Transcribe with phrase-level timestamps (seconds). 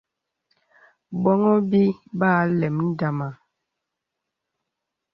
[1.21, 1.83] Bòŋhô bī
[2.19, 3.27] ba àləm ndama.